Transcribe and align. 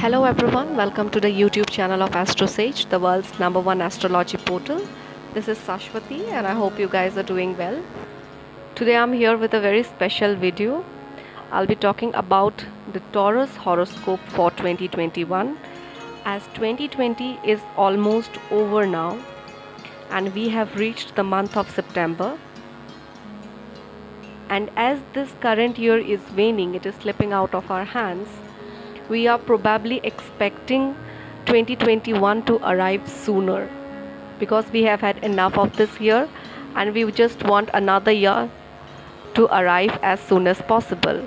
Hello 0.00 0.24
everyone, 0.24 0.76
welcome 0.76 1.10
to 1.10 1.20
the 1.20 1.28
YouTube 1.28 1.68
channel 1.68 2.02
of 2.02 2.12
AstroSage, 2.12 2.88
the 2.88 2.98
world's 2.98 3.38
number 3.38 3.60
one 3.60 3.82
astrology 3.82 4.38
portal. 4.38 4.80
This 5.34 5.46
is 5.46 5.58
Sashwati 5.58 6.26
and 6.28 6.46
I 6.46 6.54
hope 6.54 6.78
you 6.78 6.88
guys 6.88 7.18
are 7.18 7.22
doing 7.22 7.54
well. 7.58 7.82
Today 8.74 8.96
I'm 8.96 9.12
here 9.12 9.36
with 9.36 9.52
a 9.52 9.60
very 9.60 9.82
special 9.82 10.34
video. 10.34 10.82
I'll 11.52 11.66
be 11.66 11.74
talking 11.74 12.14
about 12.14 12.64
the 12.94 13.00
Taurus 13.12 13.54
horoscope 13.56 14.20
for 14.28 14.50
2021 14.52 15.58
as 16.24 16.46
2020 16.54 17.38
is 17.44 17.60
almost 17.76 18.30
over 18.50 18.86
now 18.86 19.22
and 20.08 20.34
we 20.34 20.48
have 20.48 20.76
reached 20.76 21.14
the 21.14 21.24
month 21.24 21.58
of 21.58 21.68
September. 21.68 22.38
And 24.48 24.70
as 24.76 24.98
this 25.12 25.34
current 25.42 25.78
year 25.78 25.98
is 25.98 26.20
waning, 26.34 26.74
it 26.74 26.86
is 26.86 26.94
slipping 26.94 27.34
out 27.34 27.54
of 27.54 27.70
our 27.70 27.84
hands 27.84 28.30
we 29.10 29.26
are 29.26 29.38
probably 29.38 30.00
expecting 30.04 30.94
2021 31.46 32.44
to 32.44 32.56
arrive 32.72 33.08
sooner 33.08 33.68
because 34.38 34.70
we 34.70 34.84
have 34.84 35.00
had 35.00 35.18
enough 35.24 35.58
of 35.58 35.76
this 35.76 36.00
year 36.00 36.28
and 36.76 36.94
we 36.94 37.10
just 37.10 37.42
want 37.42 37.68
another 37.74 38.12
year 38.12 38.48
to 39.34 39.46
arrive 39.46 39.98
as 40.02 40.20
soon 40.20 40.46
as 40.46 40.62
possible. 40.62 41.20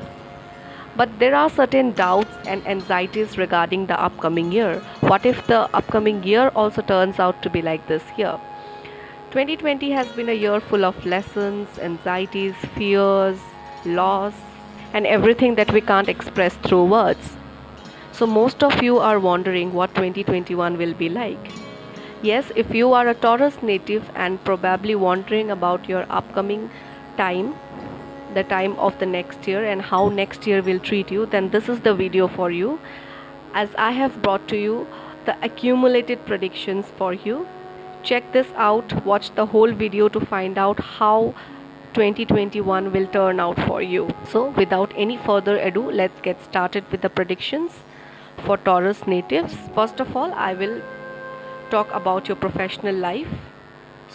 But 0.95 1.19
there 1.19 1.35
are 1.35 1.49
certain 1.49 1.91
doubts 1.91 2.47
and 2.47 2.65
anxieties 2.67 3.37
regarding 3.37 3.87
the 3.87 3.99
upcoming 3.99 4.51
year. 4.51 4.79
What 5.01 5.25
if 5.25 5.45
the 5.47 5.61
upcoming 5.75 6.23
year 6.23 6.49
also 6.55 6.81
turns 6.81 7.19
out 7.19 7.43
to 7.43 7.49
be 7.49 7.61
like 7.61 7.85
this 7.87 8.03
year? 8.17 8.39
2020 9.31 9.91
has 9.91 10.07
been 10.13 10.29
a 10.29 10.33
year 10.33 10.59
full 10.61 10.85
of 10.85 11.05
lessons, 11.05 11.79
anxieties, 11.79 12.55
fears, 12.75 13.39
loss, 13.83 14.33
and 14.93 15.07
everything 15.07 15.55
that 15.55 15.71
we 15.73 15.81
can't 15.81 16.07
express 16.07 16.53
through 16.57 16.85
words. 16.85 17.35
So, 18.13 18.27
most 18.27 18.63
of 18.63 18.83
you 18.83 18.99
are 18.99 19.19
wondering 19.19 19.73
what 19.73 19.95
2021 19.95 20.77
will 20.77 20.93
be 20.93 21.09
like. 21.09 21.51
Yes, 22.21 22.51
if 22.55 22.73
you 22.73 22.93
are 22.93 23.07
a 23.07 23.15
Taurus 23.15 23.55
native 23.63 24.11
and 24.13 24.43
probably 24.43 24.93
wondering 24.93 25.49
about 25.49 25.89
your 25.89 26.05
upcoming 26.11 26.69
time, 27.17 27.55
the 28.35 28.43
time 28.43 28.75
of 28.77 28.99
the 28.99 29.07
next 29.07 29.47
year, 29.47 29.65
and 29.65 29.81
how 29.81 30.09
next 30.09 30.45
year 30.45 30.61
will 30.61 30.79
treat 30.79 31.09
you, 31.09 31.25
then 31.25 31.49
this 31.49 31.67
is 31.67 31.79
the 31.79 31.95
video 31.95 32.27
for 32.27 32.51
you. 32.51 32.79
As 33.55 33.69
I 33.79 33.91
have 33.93 34.21
brought 34.21 34.47
to 34.49 34.57
you 34.57 34.85
the 35.25 35.35
accumulated 35.43 36.23
predictions 36.27 36.91
for 36.97 37.13
you. 37.13 37.47
Check 38.03 38.31
this 38.31 38.47
out, 38.55 38.93
watch 39.05 39.33
the 39.33 39.47
whole 39.47 39.71
video 39.71 40.07
to 40.09 40.19
find 40.19 40.59
out 40.59 40.79
how 40.79 41.33
2021 41.95 42.91
will 42.91 43.07
turn 43.07 43.39
out 43.39 43.59
for 43.61 43.81
you. 43.81 44.07
So, 44.29 44.49
without 44.49 44.93
any 44.95 45.17
further 45.17 45.57
ado, 45.57 45.89
let's 45.89 46.21
get 46.21 46.43
started 46.43 46.91
with 46.91 47.01
the 47.01 47.09
predictions 47.09 47.83
for 48.45 48.57
Taurus 48.57 49.05
natives. 49.07 49.55
First 49.75 49.99
of 49.99 50.15
all, 50.15 50.33
I 50.33 50.53
will 50.53 50.81
talk 51.69 51.93
about 51.93 52.27
your 52.27 52.35
professional 52.35 52.95
life. 52.95 53.27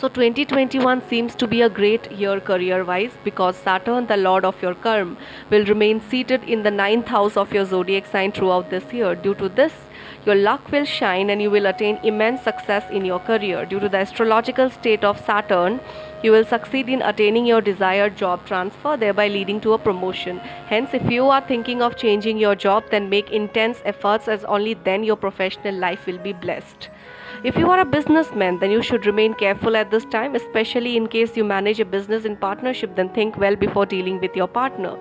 So 0.00 0.06
2021 0.06 1.08
seems 1.08 1.34
to 1.34 1.48
be 1.48 1.62
a 1.62 1.68
great 1.68 2.12
year 2.12 2.38
career 2.38 2.84
wise 2.84 3.14
because 3.24 3.56
Saturn, 3.56 4.06
the 4.06 4.16
lord 4.16 4.44
of 4.44 4.62
your 4.62 4.77
karma, 4.77 5.16
will 5.50 5.64
remain 5.64 6.00
seated 6.00 6.44
in 6.44 6.62
the 6.62 6.70
ninth 6.70 7.08
house 7.08 7.36
of 7.36 7.52
your 7.52 7.64
zodiac 7.64 8.06
sign 8.06 8.30
throughout 8.30 8.70
this 8.70 8.92
year. 8.92 9.16
Due 9.16 9.34
to 9.34 9.48
this, 9.48 9.72
your 10.24 10.36
luck 10.36 10.70
will 10.70 10.84
shine 10.84 11.30
and 11.30 11.42
you 11.42 11.50
will 11.50 11.66
attain 11.66 11.98
immense 12.04 12.42
success 12.42 12.84
in 12.92 13.04
your 13.04 13.19
career. 13.19 13.64
Due 13.66 13.80
to 13.80 13.88
the 13.88 13.98
astrological 13.98 14.70
state 14.70 15.02
of 15.02 15.19
Saturn, 15.24 15.80
you 16.22 16.30
will 16.30 16.44
succeed 16.44 16.88
in 16.88 17.02
attaining 17.02 17.44
your 17.44 17.60
desired 17.60 18.16
job 18.16 18.46
transfer, 18.46 18.96
thereby 18.96 19.26
leading 19.26 19.60
to 19.62 19.72
a 19.72 19.78
promotion. 19.78 20.38
Hence, 20.69 20.94
if 20.94 21.10
you 21.10 21.28
are 21.28 21.41
thinking 21.41 21.82
of 21.82 21.96
changing 21.96 22.38
your 22.38 22.54
job, 22.54 22.84
then 22.92 23.10
make 23.10 23.32
intense 23.32 23.82
efforts 23.84 24.28
as 24.28 24.44
only 24.44 24.75
then 24.75 25.03
your 25.03 25.16
professional 25.16 25.75
life 25.75 26.06
will 26.06 26.19
be 26.19 26.32
blessed. 26.32 26.88
If 27.44 27.56
you 27.56 27.71
are 27.71 27.78
a 27.78 27.84
businessman, 27.84 28.59
then 28.59 28.72
you 28.72 28.82
should 28.82 29.06
remain 29.06 29.32
careful 29.32 29.76
at 29.76 29.93
this 29.93 30.04
time, 30.04 30.34
especially 30.34 30.97
in 30.97 31.06
case 31.06 31.37
you 31.37 31.44
manage 31.44 31.78
a 31.78 31.84
business 31.84 32.25
in 32.25 32.37
partnership, 32.37 32.97
then 32.97 33.10
think 33.10 33.38
well 33.38 33.54
before 33.54 33.87
dealing 33.87 34.21
with 34.21 34.34
your 34.34 34.49
partner. 34.49 34.99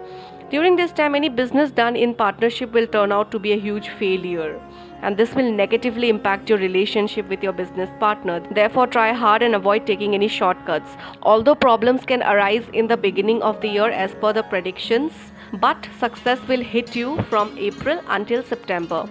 During 0.52 0.76
this 0.76 0.92
time, 0.92 1.16
any 1.16 1.30
business 1.30 1.72
done 1.72 1.96
in 1.96 2.14
partnership 2.14 2.72
will 2.74 2.86
turn 2.86 3.12
out 3.12 3.32
to 3.32 3.40
be 3.40 3.54
a 3.54 3.60
huge 3.60 3.90
failure 3.90 4.60
and 5.02 5.18
this 5.18 5.34
will 5.34 5.52
negatively 5.52 6.10
impact 6.10 6.50
your 6.50 6.58
relationship 6.60 7.28
with 7.28 7.42
your 7.42 7.54
business 7.54 7.90
partner. 8.00 8.40
Therefore, 8.52 8.86
try 8.88 9.14
hard 9.14 9.42
and 9.42 9.56
avoid 9.56 9.86
taking 9.86 10.14
any 10.14 10.28
shortcuts. 10.28 10.96
Although 11.24 11.56
problems 11.56 12.06
can 12.06 12.22
arise 12.22 12.66
in 12.74 12.88
the 12.88 12.98
beginning 12.98 13.42
of 13.42 13.62
the 13.62 13.68
year 13.68 13.90
as 13.90 14.14
per 14.14 14.34
the 14.34 14.44
predictions, 14.44 15.12
but 15.54 15.88
success 16.00 16.40
will 16.48 16.62
hit 16.62 16.96
you 16.96 17.22
from 17.24 17.58
April 17.58 18.00
until 18.10 18.44
September. 18.44 19.08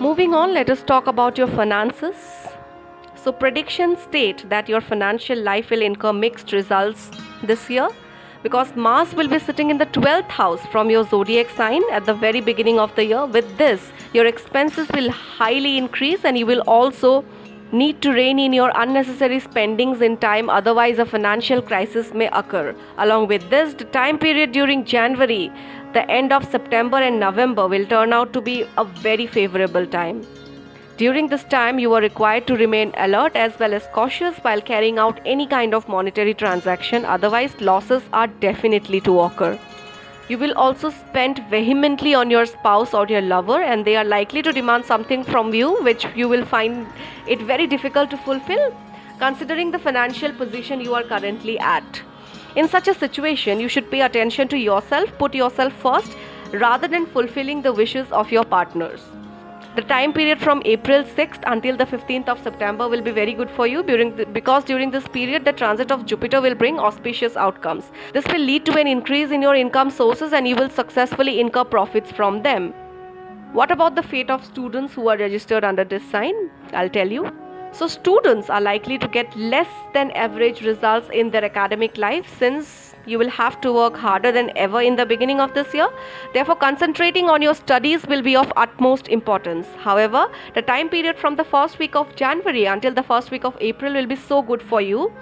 Moving 0.00 0.34
on, 0.34 0.52
let 0.52 0.68
us 0.68 0.82
talk 0.82 1.06
about 1.06 1.38
your 1.38 1.48
finances. 1.48 2.55
So, 3.26 3.32
predictions 3.32 4.02
state 4.02 4.48
that 4.50 4.68
your 4.68 4.80
financial 4.80 5.36
life 5.36 5.70
will 5.70 5.82
incur 5.82 6.12
mixed 6.12 6.52
results 6.52 7.10
this 7.42 7.68
year 7.68 7.88
because 8.44 8.76
Mars 8.76 9.14
will 9.14 9.26
be 9.26 9.40
sitting 9.40 9.68
in 9.68 9.78
the 9.78 9.86
12th 9.86 10.28
house 10.28 10.64
from 10.66 10.90
your 10.90 11.02
zodiac 11.02 11.50
sign 11.50 11.82
at 11.90 12.04
the 12.06 12.14
very 12.14 12.40
beginning 12.40 12.78
of 12.78 12.94
the 12.94 13.04
year. 13.04 13.26
With 13.26 13.58
this, 13.58 13.90
your 14.12 14.26
expenses 14.26 14.88
will 14.94 15.10
highly 15.10 15.76
increase 15.76 16.24
and 16.24 16.38
you 16.38 16.46
will 16.46 16.60
also 16.68 17.24
need 17.72 18.00
to 18.02 18.12
rein 18.12 18.38
in 18.38 18.52
your 18.52 18.70
unnecessary 18.76 19.40
spendings 19.40 20.00
in 20.00 20.16
time. 20.18 20.48
Otherwise 20.48 21.00
a 21.00 21.04
financial 21.04 21.60
crisis 21.60 22.14
may 22.14 22.28
occur. 22.28 22.76
Along 22.96 23.26
with 23.26 23.50
this 23.50 23.74
the 23.74 23.86
time 23.86 24.20
period 24.20 24.52
during 24.52 24.84
january 24.84 25.52
the 25.94 26.08
end 26.08 26.32
of 26.32 26.48
september 26.56 26.98
and 26.98 27.18
november 27.18 27.66
will 27.66 27.86
turn 27.86 28.12
out 28.12 28.32
to 28.32 28.40
be 28.40 28.64
a 28.76 28.84
very 28.84 29.26
favorable 29.26 29.86
time 29.86 30.20
during 30.96 31.28
this 31.28 31.44
time, 31.44 31.78
you 31.78 31.92
are 31.92 32.00
required 32.00 32.46
to 32.46 32.56
remain 32.56 32.92
alert 32.96 33.36
as 33.36 33.58
well 33.58 33.74
as 33.74 33.86
cautious 33.92 34.36
while 34.38 34.62
carrying 34.62 34.98
out 34.98 35.20
any 35.26 35.46
kind 35.46 35.74
of 35.74 35.88
monetary 35.88 36.32
transaction, 36.32 37.04
otherwise, 37.04 37.60
losses 37.60 38.02
are 38.14 38.28
definitely 38.28 39.00
to 39.02 39.20
occur. 39.20 39.58
You 40.28 40.38
will 40.38 40.54
also 40.54 40.90
spend 40.90 41.44
vehemently 41.50 42.14
on 42.14 42.30
your 42.30 42.46
spouse 42.46 42.94
or 42.94 43.06
your 43.06 43.20
lover, 43.20 43.62
and 43.62 43.84
they 43.84 43.96
are 43.96 44.04
likely 44.04 44.40
to 44.42 44.52
demand 44.52 44.86
something 44.86 45.22
from 45.22 45.52
you 45.52 45.76
which 45.82 46.06
you 46.16 46.28
will 46.28 46.46
find 46.46 46.86
it 47.26 47.42
very 47.42 47.66
difficult 47.66 48.10
to 48.10 48.16
fulfill, 48.16 48.74
considering 49.18 49.70
the 49.70 49.78
financial 49.78 50.32
position 50.32 50.80
you 50.80 50.94
are 50.94 51.04
currently 51.04 51.58
at. 51.58 52.02
In 52.56 52.68
such 52.68 52.88
a 52.88 52.94
situation, 52.94 53.60
you 53.60 53.68
should 53.68 53.90
pay 53.90 54.00
attention 54.00 54.48
to 54.48 54.56
yourself, 54.56 55.10
put 55.18 55.34
yourself 55.34 55.74
first, 55.74 56.16
rather 56.52 56.88
than 56.88 57.04
fulfilling 57.04 57.60
the 57.60 57.72
wishes 57.72 58.10
of 58.10 58.32
your 58.32 58.44
partners. 58.44 59.02
The 59.76 59.82
time 59.82 60.14
period 60.14 60.40
from 60.40 60.62
April 60.64 61.02
6th 61.04 61.42
until 61.46 61.76
the 61.76 61.84
15th 61.84 62.28
of 62.30 62.42
September 62.42 62.88
will 62.88 63.02
be 63.02 63.10
very 63.10 63.34
good 63.34 63.50
for 63.50 63.66
you 63.66 63.82
during 63.82 64.16
the, 64.16 64.24
because 64.24 64.64
during 64.64 64.90
this 64.90 65.06
period 65.06 65.44
the 65.44 65.52
transit 65.52 65.90
of 65.90 66.06
Jupiter 66.06 66.40
will 66.40 66.54
bring 66.54 66.78
auspicious 66.78 67.36
outcomes. 67.36 67.92
This 68.14 68.26
will 68.28 68.40
lead 68.40 68.64
to 68.64 68.78
an 68.78 68.86
increase 68.86 69.32
in 69.32 69.42
your 69.42 69.54
income 69.54 69.90
sources 69.90 70.32
and 70.32 70.48
you 70.48 70.56
will 70.56 70.70
successfully 70.70 71.40
incur 71.40 71.64
profits 71.64 72.10
from 72.10 72.42
them. 72.42 72.72
What 73.52 73.70
about 73.70 73.96
the 73.96 74.02
fate 74.02 74.30
of 74.30 74.46
students 74.46 74.94
who 74.94 75.08
are 75.08 75.18
registered 75.18 75.62
under 75.62 75.84
this 75.84 76.10
sign? 76.10 76.50
I'll 76.72 76.88
tell 76.88 77.12
you. 77.12 77.30
So, 77.72 77.86
students 77.86 78.48
are 78.48 78.62
likely 78.62 78.96
to 78.96 79.08
get 79.08 79.36
less 79.36 79.68
than 79.92 80.10
average 80.12 80.62
results 80.62 81.10
in 81.12 81.30
their 81.30 81.44
academic 81.44 81.98
life 81.98 82.26
since 82.38 82.85
you 83.06 83.18
will 83.18 83.30
have 83.30 83.60
to 83.60 83.72
work 83.72 83.96
harder 83.96 84.32
than 84.32 84.50
ever 84.56 84.80
in 84.80 84.96
the 84.96 85.06
beginning 85.06 85.40
of 85.40 85.54
this 85.54 85.72
year. 85.72 85.88
Therefore, 86.34 86.56
concentrating 86.56 87.30
on 87.30 87.42
your 87.42 87.54
studies 87.54 88.06
will 88.06 88.22
be 88.22 88.36
of 88.36 88.52
utmost 88.56 89.08
importance. 89.08 89.66
However, 89.78 90.26
the 90.54 90.62
time 90.62 90.88
period 90.88 91.18
from 91.18 91.36
the 91.36 91.44
first 91.44 91.78
week 91.78 91.94
of 91.96 92.14
January 92.16 92.64
until 92.64 92.92
the 92.92 93.02
first 93.02 93.30
week 93.30 93.44
of 93.44 93.56
April 93.60 93.92
will 93.94 94.06
be 94.06 94.16
so 94.16 94.42
good 94.42 94.62
for 94.62 94.80
you 94.80 95.12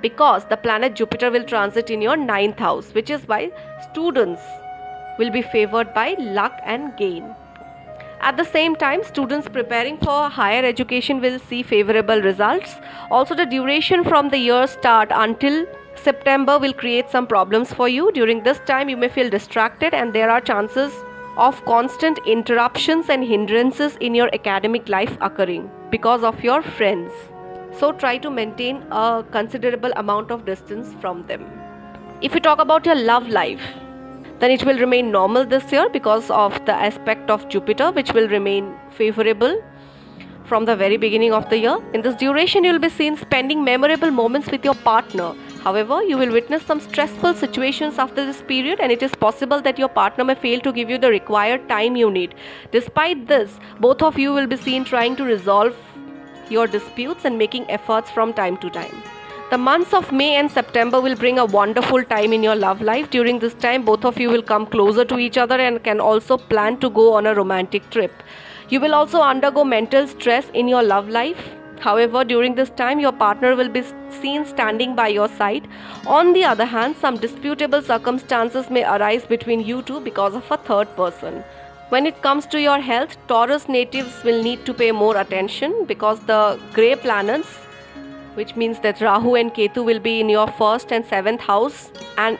because 0.00 0.46
the 0.46 0.56
planet 0.56 0.94
Jupiter 0.94 1.30
will 1.30 1.44
transit 1.44 1.90
in 1.90 2.00
your 2.00 2.16
ninth 2.16 2.58
house, 2.58 2.94
which 2.94 3.10
is 3.10 3.28
why 3.28 3.50
students 3.90 4.42
will 5.18 5.30
be 5.30 5.42
favored 5.42 5.92
by 5.92 6.14
luck 6.18 6.58
and 6.64 6.96
gain. 6.96 7.34
At 8.22 8.36
the 8.36 8.44
same 8.44 8.76
time, 8.76 9.02
students 9.02 9.48
preparing 9.48 9.96
for 9.98 10.28
higher 10.28 10.62
education 10.62 11.20
will 11.22 11.38
see 11.38 11.62
favorable 11.62 12.20
results. 12.20 12.74
Also, 13.10 13.34
the 13.34 13.46
duration 13.46 14.04
from 14.04 14.28
the 14.28 14.36
year 14.36 14.66
start 14.66 15.08
until 15.10 15.64
September 16.02 16.58
will 16.58 16.72
create 16.72 17.10
some 17.10 17.26
problems 17.26 17.72
for 17.74 17.86
you. 17.88 18.10
During 18.12 18.42
this 18.42 18.60
time, 18.60 18.88
you 18.88 18.96
may 18.96 19.08
feel 19.08 19.28
distracted, 19.28 19.92
and 19.92 20.14
there 20.14 20.30
are 20.30 20.40
chances 20.40 20.92
of 21.36 21.62
constant 21.66 22.18
interruptions 22.26 23.10
and 23.10 23.22
hindrances 23.22 23.96
in 24.00 24.14
your 24.14 24.30
academic 24.34 24.88
life 24.88 25.16
occurring 25.20 25.70
because 25.90 26.24
of 26.24 26.42
your 26.42 26.62
friends. 26.62 27.12
So, 27.78 27.92
try 27.92 28.16
to 28.18 28.30
maintain 28.30 28.82
a 28.90 29.24
considerable 29.30 29.92
amount 29.96 30.30
of 30.30 30.46
distance 30.46 30.94
from 31.02 31.26
them. 31.26 31.44
If 32.22 32.34
you 32.34 32.40
talk 32.40 32.60
about 32.60 32.86
your 32.86 32.96
love 32.96 33.28
life, 33.28 33.62
then 34.38 34.50
it 34.50 34.64
will 34.64 34.78
remain 34.78 35.10
normal 35.10 35.44
this 35.44 35.70
year 35.70 35.88
because 35.90 36.30
of 36.30 36.64
the 36.64 36.72
aspect 36.72 37.30
of 37.30 37.48
Jupiter, 37.48 37.90
which 37.92 38.12
will 38.14 38.28
remain 38.28 38.74
favorable 38.90 39.62
from 40.44 40.64
the 40.64 40.74
very 40.74 40.96
beginning 40.96 41.32
of 41.32 41.48
the 41.50 41.58
year. 41.58 41.78
In 41.92 42.02
this 42.02 42.16
duration, 42.16 42.64
you 42.64 42.72
will 42.72 42.80
be 42.80 42.88
seen 42.88 43.16
spending 43.16 43.62
memorable 43.62 44.10
moments 44.10 44.50
with 44.50 44.64
your 44.64 44.74
partner 44.74 45.32
However, 45.62 46.02
you 46.02 46.16
will 46.16 46.32
witness 46.32 46.62
some 46.62 46.80
stressful 46.80 47.34
situations 47.34 47.98
after 47.98 48.24
this 48.24 48.40
period, 48.40 48.80
and 48.80 48.90
it 48.90 49.02
is 49.02 49.14
possible 49.14 49.60
that 49.60 49.78
your 49.78 49.88
partner 49.88 50.24
may 50.24 50.34
fail 50.34 50.60
to 50.60 50.72
give 50.72 50.88
you 50.88 50.96
the 50.96 51.10
required 51.10 51.68
time 51.68 51.96
you 51.96 52.10
need. 52.10 52.34
Despite 52.72 53.26
this, 53.26 53.58
both 53.78 54.02
of 54.02 54.18
you 54.18 54.32
will 54.32 54.46
be 54.46 54.56
seen 54.56 54.84
trying 54.84 55.16
to 55.16 55.24
resolve 55.24 55.76
your 56.48 56.66
disputes 56.66 57.26
and 57.26 57.36
making 57.36 57.70
efforts 57.70 58.10
from 58.10 58.32
time 58.32 58.56
to 58.58 58.70
time. 58.70 59.02
The 59.50 59.58
months 59.58 59.92
of 59.92 60.10
May 60.12 60.36
and 60.36 60.50
September 60.50 61.00
will 61.00 61.16
bring 61.16 61.38
a 61.38 61.44
wonderful 61.44 62.04
time 62.04 62.32
in 62.32 62.42
your 62.42 62.56
love 62.56 62.80
life. 62.80 63.10
During 63.10 63.38
this 63.38 63.54
time, 63.54 63.84
both 63.84 64.04
of 64.04 64.18
you 64.18 64.30
will 64.30 64.42
come 64.42 64.64
closer 64.64 65.04
to 65.04 65.18
each 65.18 65.36
other 65.36 65.56
and 65.56 65.82
can 65.84 66.00
also 66.00 66.38
plan 66.38 66.78
to 66.78 66.88
go 66.88 67.12
on 67.12 67.26
a 67.26 67.34
romantic 67.34 67.90
trip. 67.90 68.22
You 68.68 68.80
will 68.80 68.94
also 68.94 69.20
undergo 69.20 69.64
mental 69.64 70.06
stress 70.06 70.48
in 70.54 70.68
your 70.68 70.82
love 70.82 71.08
life. 71.08 71.59
However, 71.80 72.24
during 72.24 72.54
this 72.54 72.70
time, 72.70 73.00
your 73.00 73.12
partner 73.12 73.56
will 73.56 73.68
be 73.68 73.82
seen 74.20 74.44
standing 74.44 74.94
by 74.94 75.08
your 75.08 75.28
side. 75.28 75.66
On 76.06 76.32
the 76.34 76.44
other 76.44 76.66
hand, 76.66 76.96
some 76.96 77.16
disputable 77.16 77.82
circumstances 77.82 78.68
may 78.68 78.84
arise 78.84 79.24
between 79.24 79.60
you 79.60 79.80
two 79.82 80.00
because 80.00 80.34
of 80.34 80.50
a 80.50 80.58
third 80.58 80.94
person. 80.94 81.42
When 81.88 82.06
it 82.06 82.20
comes 82.22 82.46
to 82.46 82.60
your 82.60 82.78
health, 82.78 83.16
Taurus 83.28 83.68
natives 83.68 84.22
will 84.22 84.42
need 84.42 84.66
to 84.66 84.74
pay 84.74 84.92
more 84.92 85.16
attention 85.16 85.86
because 85.86 86.20
the 86.20 86.60
grey 86.74 86.94
planets, 86.94 87.48
which 88.34 88.54
means 88.56 88.78
that 88.80 89.00
Rahu 89.00 89.34
and 89.34 89.52
Ketu 89.52 89.84
will 89.84 89.98
be 89.98 90.20
in 90.20 90.28
your 90.28 90.46
first 90.48 90.92
and 90.92 91.04
seventh 91.04 91.40
house, 91.40 91.90
and 92.16 92.38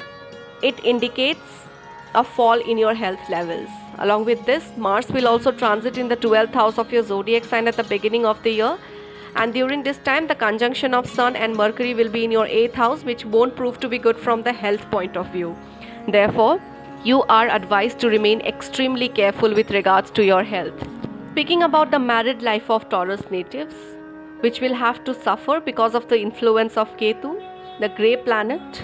it 0.63 0.85
indicates 0.85 1.67
a 2.15 2.23
fall 2.23 2.61
in 2.61 2.79
your 2.79 2.95
health 2.95 3.29
levels. 3.29 3.69
Along 3.99 4.25
with 4.25 4.45
this, 4.47 4.71
Mars 4.77 5.09
will 5.09 5.27
also 5.27 5.51
transit 5.51 5.99
in 5.99 6.09
the 6.09 6.17
12th 6.17 6.55
house 6.55 6.79
of 6.79 6.93
your 6.93 7.03
zodiac 7.03 7.45
sign 7.45 7.67
at 7.67 7.77
the 7.77 7.85
beginning 7.85 8.25
of 8.27 8.43
the 8.43 8.51
year. 8.51 8.79
And 9.37 9.55
during 9.55 9.83
this 9.83 9.99
time, 9.99 10.27
the 10.27 10.35
conjunction 10.35 10.95
of 10.95 11.09
Sun 11.09 11.37
and 11.37 11.57
Mercury 11.57 11.95
will 11.95 12.09
be 12.09 12.25
in 12.25 12.31
your 12.31 12.47
8th 12.47 12.75
house, 12.75 13.05
which 13.05 13.25
won't 13.25 13.57
prove 13.57 13.81
to 13.81 13.89
be 13.89 13.99
good 13.99 14.17
from 14.17 14.43
the 14.43 14.53
health 14.53 14.91
point 14.91 15.17
of 15.17 15.31
view. 15.33 15.57
Therefore, 16.09 16.61
you 17.05 17.23
are 17.25 17.49
advised 17.49 17.99
to 18.01 18.09
remain 18.09 18.41
extremely 18.41 19.09
careful 19.09 19.55
with 19.55 19.71
regards 19.71 20.11
to 20.13 20.25
your 20.25 20.43
health. 20.43 20.87
Speaking 21.33 21.63
about 21.63 21.91
the 21.91 21.99
married 21.99 22.43
life 22.43 22.69
of 22.69 22.89
Taurus 22.89 23.23
natives, 23.31 23.75
which 24.41 24.61
will 24.61 24.75
have 24.75 25.05
to 25.05 25.15
suffer 25.15 25.61
because 25.61 25.95
of 25.95 26.09
the 26.09 26.21
influence 26.21 26.77
of 26.77 26.95
Ketu, 26.97 27.41
the 27.81 27.89
grey 27.89 28.17
planet. 28.17 28.83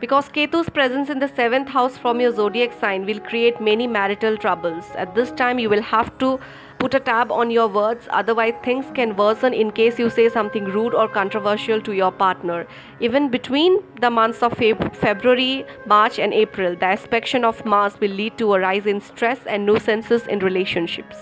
Because 0.00 0.28
Ketu's 0.28 0.68
presence 0.68 1.08
in 1.08 1.20
the 1.20 1.28
seventh 1.28 1.68
house 1.68 1.96
from 1.96 2.20
your 2.20 2.32
zodiac 2.32 2.72
sign 2.78 3.06
will 3.06 3.20
create 3.20 3.60
many 3.60 3.86
marital 3.86 4.36
troubles. 4.36 4.84
At 4.96 5.14
this 5.14 5.30
time, 5.30 5.58
you 5.58 5.70
will 5.70 5.82
have 5.82 6.18
to 6.18 6.38
put 6.84 6.92
a 6.92 7.00
tab 7.00 7.32
on 7.32 7.50
your 7.50 7.66
words, 7.66 8.06
otherwise, 8.10 8.52
things 8.62 8.84
can 8.94 9.16
worsen 9.16 9.54
in 9.54 9.70
case 9.70 9.98
you 9.98 10.10
say 10.10 10.28
something 10.28 10.64
rude 10.64 10.92
or 10.92 11.08
controversial 11.08 11.80
to 11.80 11.92
your 11.92 12.12
partner. 12.12 12.66
Even 13.00 13.30
between 13.30 13.78
the 14.02 14.10
months 14.10 14.42
of 14.42 14.52
Feb- 14.52 14.94
February, 14.94 15.64
March, 15.86 16.18
and 16.18 16.34
April, 16.34 16.76
the 16.76 16.84
aspect 16.84 17.34
of 17.36 17.64
Mars 17.64 17.98
will 18.00 18.10
lead 18.10 18.36
to 18.36 18.52
a 18.52 18.60
rise 18.60 18.84
in 18.84 19.00
stress 19.00 19.38
and 19.46 19.64
nuisances 19.64 20.26
in 20.26 20.40
relationships. 20.40 21.16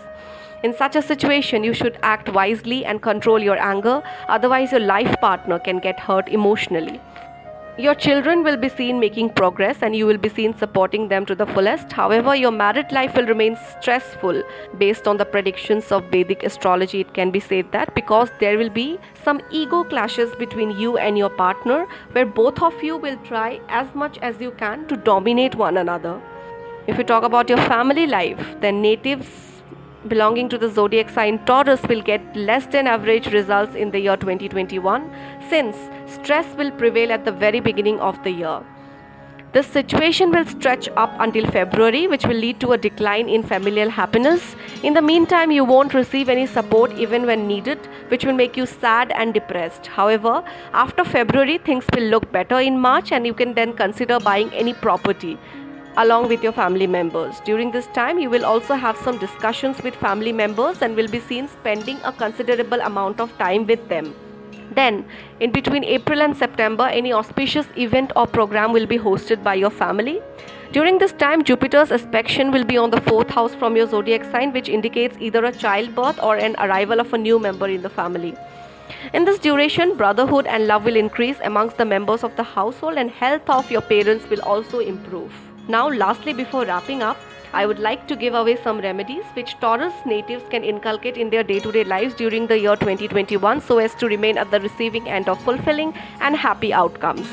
In 0.65 0.75
such 0.75 0.97
a 0.97 1.03
situation, 1.03 1.63
you 1.63 1.75
should 1.75 1.97
act 2.03 2.29
wisely 2.29 2.85
and 2.85 3.01
control 3.01 3.39
your 3.39 3.59
anger, 3.59 4.03
otherwise, 4.27 4.73
your 4.73 4.81
life 4.81 5.15
partner 5.21 5.61
can 5.61 5.79
get 5.79 6.01
hurt 6.01 6.29
emotionally. 6.29 7.01
Your 7.79 7.95
children 7.95 8.43
will 8.45 8.59
be 8.59 8.69
seen 8.69 9.01
making 9.01 9.31
progress 9.31 9.79
and 9.81 9.97
you 9.97 10.05
will 10.05 10.19
be 10.19 10.29
seen 10.29 10.55
supporting 10.55 11.09
them 11.09 11.25
to 11.25 11.35
the 11.35 11.47
fullest. 11.47 11.91
However, 11.91 12.37
your 12.37 12.51
married 12.51 12.93
life 12.93 13.17
will 13.17 13.25
remain 13.25 13.57
stressful 13.81 14.43
based 14.77 15.09
on 15.09 15.17
the 15.17 15.25
predictions 15.25 15.91
of 15.91 16.05
Vedic 16.11 16.43
astrology. 16.43 17.01
It 17.01 17.15
can 17.15 17.31
be 17.31 17.41
said 17.41 17.73
that 17.73 17.95
because 17.95 18.29
there 18.41 18.59
will 18.59 18.69
be 18.69 18.99
some 19.25 19.41
ego 19.51 19.85
clashes 19.85 20.35
between 20.35 20.73
you 20.73 20.99
and 20.99 21.17
your 21.17 21.31
partner, 21.31 21.87
where 22.11 22.27
both 22.27 22.61
of 22.61 22.75
you 22.83 22.99
will 22.99 23.17
try 23.25 23.59
as 23.71 23.95
much 23.95 24.19
as 24.19 24.39
you 24.39 24.51
can 24.51 24.87
to 24.89 24.97
dominate 24.99 25.55
one 25.55 25.79
another. 25.79 26.21
If 26.87 26.99
you 26.99 27.05
talk 27.05 27.23
about 27.23 27.49
your 27.49 27.63
family 27.73 28.07
life, 28.07 28.55
then 28.61 28.83
natives 28.83 29.53
belonging 30.09 30.49
to 30.49 30.59
the 30.59 30.69
zodiac 30.69 31.09
sign 31.09 31.39
Taurus 31.47 31.81
will 31.89 32.03
get 32.03 32.21
less 32.37 32.67
than 32.67 32.87
average 32.87 33.29
results 33.29 33.77
in 33.77 33.93
the 33.93 34.01
year 34.01 34.17
2021 34.17 35.09
since 35.53 35.77
stress 36.19 36.55
will 36.59 36.71
prevail 36.83 37.13
at 37.13 37.27
the 37.27 37.33
very 37.41 37.61
beginning 37.61 37.99
of 38.01 38.23
the 38.25 38.31
year. 38.31 38.61
This 39.55 39.67
situation 39.67 40.31
will 40.31 40.47
stretch 40.47 40.89
up 40.97 41.17
until 41.25 41.51
February, 41.57 42.07
which 42.07 42.25
will 42.25 42.39
lead 42.45 42.59
to 42.61 42.73
a 42.73 42.79
decline 42.79 43.29
in 43.29 43.43
familial 43.43 43.91
happiness. 43.91 44.57
In 44.83 44.95
the 44.95 45.03
meantime, 45.03 45.51
you 45.51 45.67
won't 45.73 45.93
receive 45.93 46.31
any 46.31 46.47
support 46.47 46.95
even 47.07 47.27
when 47.27 47.47
needed, 47.47 47.91
which 48.09 48.25
will 48.25 48.39
make 48.41 48.57
you 48.57 48.65
sad 48.65 49.13
and 49.15 49.35
depressed. 49.35 49.93
However, 49.99 50.43
after 50.73 51.05
February, 51.05 51.59
things 51.59 51.85
will 51.95 52.09
look 52.15 52.33
better 52.33 52.61
in 52.71 52.81
March, 52.89 53.13
and 53.13 53.27
you 53.27 53.35
can 53.35 53.53
then 53.53 53.75
consider 53.75 54.19
buying 54.31 54.51
any 54.65 54.73
property 54.73 55.39
along 55.99 56.29
with 56.29 56.43
your 56.43 56.53
family 56.53 56.87
members. 56.87 57.41
During 57.45 57.71
this 57.71 57.89
time, 57.89 58.19
you 58.19 58.31
will 58.31 58.47
also 58.47 58.83
have 58.89 58.97
some 58.97 59.19
discussions 59.19 59.83
with 59.83 60.03
family 60.09 60.33
members 60.33 60.81
and 60.81 60.97
will 60.97 61.09
be 61.21 61.21
seen 61.21 61.49
spending 61.61 61.99
a 62.05 62.13
considerable 62.27 62.81
amount 62.81 63.21
of 63.21 63.37
time 63.47 63.67
with 63.67 63.89
them. 63.91 64.15
Then, 64.75 65.05
in 65.41 65.53
between 65.53 65.85
April 65.85 66.23
and 66.23 66.37
September, 66.37 66.85
any 66.85 67.13
auspicious 67.13 67.67
event 67.77 68.13
or 68.17 68.27
program 68.27 68.73
will 68.73 68.87
be 68.87 68.99
hosted 68.99 69.43
by 69.43 69.55
your 69.55 69.71
family. 69.71 70.21
During 70.73 70.99
this 70.99 71.13
time, 71.13 71.45
Jupiter's 71.45 71.93
aspect 71.93 72.39
will 72.39 72.65
be 72.65 72.79
on 72.79 72.91
the 72.91 73.01
fourth 73.03 73.29
house 73.29 73.55
from 73.55 73.77
your 73.77 73.87
zodiac 73.87 74.25
sign, 74.25 74.53
which 74.53 74.71
indicates 74.71 75.17
either 75.21 75.45
a 75.45 75.53
childbirth 75.53 76.19
or 76.23 76.37
an 76.37 76.57
arrival 76.59 77.01
of 77.01 77.13
a 77.13 77.19
new 77.19 77.39
member 77.39 77.69
in 77.69 77.83
the 77.83 77.91
family. 77.91 78.35
In 79.13 79.27
this 79.27 79.39
duration, 79.39 79.97
brotherhood 79.97 80.47
and 80.47 80.67
love 80.67 80.85
will 80.85 80.97
increase 80.97 81.37
amongst 81.45 81.77
the 81.77 81.85
members 81.85 82.25
of 82.25 82.35
the 82.37 82.43
household, 82.43 82.97
and 82.97 83.11
health 83.11 83.51
of 83.51 83.71
your 83.71 83.83
parents 83.83 84.29
will 84.31 84.41
also 84.41 84.79
improve. 84.79 85.33
Now, 85.69 85.89
lastly, 85.89 86.33
before 86.33 86.65
wrapping 86.65 87.03
up, 87.03 87.19
I 87.55 87.67
would 87.67 87.79
like 87.79 88.09
to 88.09 88.17
give 88.17 88.33
away 88.33 88.57
some 88.57 88.81
remedies 88.81 89.25
which 89.35 89.59
Taurus 89.61 89.93
natives 90.07 90.45
can 90.49 90.65
inculcate 90.65 91.19
in 91.19 91.29
their 91.29 91.43
day 91.43 91.61
to 91.61 91.71
day 91.71 91.85
lives 91.85 92.15
during 92.15 92.47
the 92.47 92.59
year 92.59 92.77
2021 92.77 93.61
so 93.61 93.77
as 93.79 93.95
to 93.97 94.07
remain 94.07 94.39
at 94.39 94.51
the 94.51 94.61
receiving 94.61 95.07
end 95.07 95.29
of 95.29 95.43
fulfilling 95.45 95.93
and 96.21 96.35
happy 96.35 96.73
outcomes. 96.73 97.27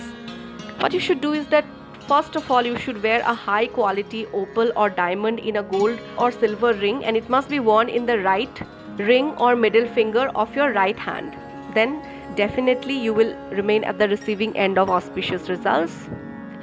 What 0.79 0.93
you 0.93 0.99
should 0.99 1.21
do 1.21 1.31
is 1.31 1.47
that 1.47 1.63
first 2.09 2.35
of 2.35 2.51
all, 2.51 2.65
you 2.65 2.77
should 2.77 3.01
wear 3.01 3.21
a 3.21 3.33
high 3.33 3.67
quality 3.67 4.25
opal 4.33 4.71
or 4.75 4.89
diamond 4.89 5.39
in 5.39 5.57
a 5.57 5.63
gold 5.63 5.99
or 6.17 6.31
silver 6.31 6.73
ring, 6.73 7.05
and 7.05 7.15
it 7.15 7.29
must 7.29 7.49
be 7.49 7.59
worn 7.59 7.87
in 7.87 8.05
the 8.05 8.19
right 8.19 8.61
ring 8.97 9.29
or 9.37 9.55
middle 9.55 9.87
finger 9.87 10.29
of 10.35 10.55
your 10.55 10.73
right 10.73 10.97
hand. 10.97 11.37
Then, 11.73 12.01
definitely, 12.35 12.97
you 12.99 13.13
will 13.13 13.35
remain 13.51 13.83
at 13.83 13.99
the 13.99 14.09
receiving 14.09 14.57
end 14.57 14.77
of 14.77 14.89
auspicious 14.89 15.49
results. 15.49 16.09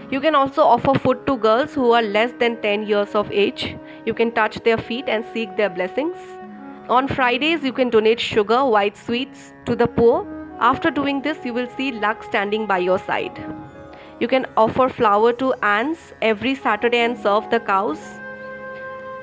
You 0.09 0.21
can 0.21 0.37
also 0.37 0.63
offer 0.63 0.97
food 0.97 1.27
to 1.27 1.37
girls 1.37 1.75
who 1.75 1.91
are 1.91 2.03
less 2.03 2.33
than 2.39 2.63
10 2.63 2.87
years 2.87 3.17
of 3.17 3.31
age. 3.33 3.77
You 4.05 4.15
can 4.15 4.31
touch 4.31 4.55
their 4.63 4.79
feet 4.79 5.09
and 5.09 5.25
seek 5.33 5.57
their 5.57 5.69
blessings. 5.69 6.17
On 6.89 7.09
Fridays, 7.09 7.65
you 7.65 7.73
can 7.73 7.91
donate 7.91 8.21
sugar, 8.21 8.65
white 8.65 8.97
sweets 8.97 9.53
to 9.65 9.75
the 9.75 9.89
poor. 9.89 10.25
After 10.61 10.93
doing 10.93 11.23
this, 11.23 11.45
you 11.45 11.53
will 11.53 11.69
see 11.77 11.91
luck 11.91 12.23
standing 12.23 12.67
by 12.67 12.79
your 12.79 13.01
side. 13.01 13.37
You 14.21 14.29
can 14.29 14.47
offer 14.57 14.89
flour 14.89 15.33
to 15.33 15.53
ants 15.65 16.13
every 16.23 16.55
Saturday 16.55 16.99
and 16.99 17.19
serve 17.19 17.51
the 17.51 17.59
cows. 17.59 17.99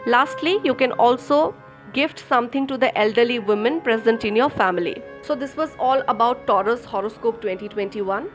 Lastly, 0.05 0.59
you 0.65 0.75
can 0.75 0.91
also 0.91 1.55
gift 1.93 2.19
something 2.27 2.67
to 2.67 2.77
the 2.77 2.95
elderly 2.97 3.39
women 3.39 3.79
present 3.79 4.25
in 4.25 4.35
your 4.35 4.49
family. 4.49 5.01
So, 5.21 5.33
this 5.33 5.55
was 5.55 5.77
all 5.79 6.03
about 6.09 6.45
Taurus 6.45 6.83
Horoscope 6.83 7.41
2021. 7.41 8.29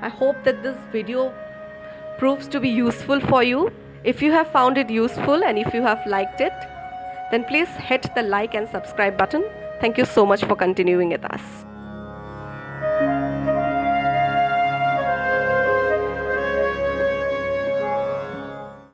I 0.00 0.08
hope 0.08 0.44
that 0.44 0.62
this 0.62 0.76
video 0.92 1.34
proves 2.18 2.48
to 2.48 2.60
be 2.60 2.68
useful 2.68 3.20
for 3.20 3.42
you. 3.42 3.70
If 4.04 4.20
you 4.22 4.32
have 4.32 4.50
found 4.50 4.76
it 4.76 4.90
useful 4.90 5.44
and 5.44 5.58
if 5.58 5.72
you 5.72 5.82
have 5.82 6.04
liked 6.06 6.40
it, 6.40 6.52
then 7.30 7.44
please 7.44 7.68
hit 7.76 8.10
the 8.14 8.22
like 8.22 8.54
and 8.54 8.68
subscribe 8.68 9.16
button. 9.16 9.44
Thank 9.80 9.98
you 9.98 10.04
so 10.04 10.26
much 10.26 10.44
for 10.44 10.56
continuing 10.56 11.10
with 11.10 11.24
us. 11.24 11.77